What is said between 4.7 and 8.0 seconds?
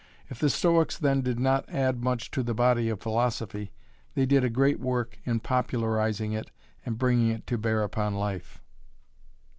work in popularising it and bringing it to bear